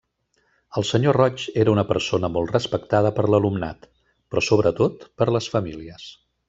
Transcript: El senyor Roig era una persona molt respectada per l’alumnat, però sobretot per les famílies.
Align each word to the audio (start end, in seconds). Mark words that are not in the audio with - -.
El 0.79 0.87
senyor 0.91 1.17
Roig 1.19 1.43
era 1.65 1.73
una 1.75 1.83
persona 1.91 2.31
molt 2.39 2.55
respectada 2.57 3.13
per 3.19 3.29
l’alumnat, 3.31 3.89
però 4.33 4.47
sobretot 4.51 5.11
per 5.21 5.33
les 5.37 5.55
famílies. 5.57 6.13